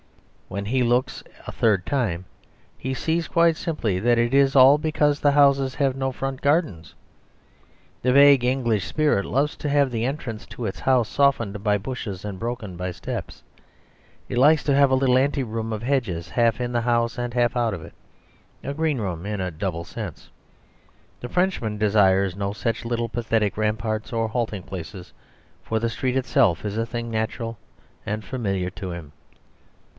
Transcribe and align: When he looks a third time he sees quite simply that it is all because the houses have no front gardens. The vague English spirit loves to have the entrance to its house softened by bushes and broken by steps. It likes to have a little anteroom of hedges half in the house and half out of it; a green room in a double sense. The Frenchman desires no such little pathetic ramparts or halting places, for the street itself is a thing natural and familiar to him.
When 0.47 0.65
he 0.65 0.81
looks 0.83 1.23
a 1.47 1.51
third 1.51 1.85
time 1.85 2.25
he 2.75 2.93
sees 2.95 3.27
quite 3.27 3.55
simply 3.55 3.99
that 3.99 4.17
it 4.17 4.33
is 4.33 4.53
all 4.55 4.79
because 4.79 5.19
the 5.19 5.31
houses 5.31 5.75
have 5.75 5.95
no 5.95 6.11
front 6.11 6.41
gardens. 6.41 6.93
The 8.01 8.11
vague 8.11 8.43
English 8.43 8.85
spirit 8.85 9.23
loves 9.25 9.55
to 9.57 9.69
have 9.69 9.91
the 9.91 10.03
entrance 10.05 10.45
to 10.47 10.65
its 10.65 10.81
house 10.81 11.07
softened 11.07 11.63
by 11.63 11.77
bushes 11.77 12.25
and 12.25 12.39
broken 12.39 12.75
by 12.75 12.91
steps. 12.91 13.43
It 14.27 14.37
likes 14.39 14.63
to 14.65 14.75
have 14.75 14.89
a 14.91 14.95
little 14.95 15.17
anteroom 15.19 15.71
of 15.71 15.83
hedges 15.83 16.29
half 16.29 16.59
in 16.59 16.73
the 16.73 16.81
house 16.81 17.17
and 17.17 17.33
half 17.33 17.55
out 17.55 17.73
of 17.75 17.83
it; 17.83 17.93
a 18.63 18.73
green 18.73 18.97
room 18.97 19.25
in 19.25 19.39
a 19.39 19.51
double 19.51 19.85
sense. 19.85 20.31
The 21.21 21.29
Frenchman 21.29 21.77
desires 21.77 22.35
no 22.35 22.51
such 22.53 22.83
little 22.83 23.07
pathetic 23.07 23.55
ramparts 23.55 24.11
or 24.11 24.27
halting 24.27 24.63
places, 24.63 25.13
for 25.61 25.79
the 25.79 25.89
street 25.89 26.17
itself 26.17 26.65
is 26.65 26.75
a 26.77 26.87
thing 26.87 27.09
natural 27.11 27.57
and 28.05 28.25
familiar 28.25 28.71
to 28.71 28.91
him. 28.91 29.13